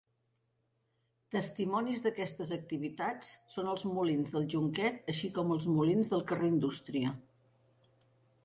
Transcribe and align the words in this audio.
Testimonis 1.35 2.01
d'aquestes 2.05 2.53
activitats 2.57 3.29
són 3.57 3.69
els 3.75 3.85
molins 3.99 4.33
d'El 4.37 4.49
Jonquet 4.55 5.15
així 5.15 5.31
com 5.37 5.55
els 5.57 5.69
molins 5.77 6.13
del 6.15 6.25
Carrer 6.33 6.53
Indústria. 6.57 7.17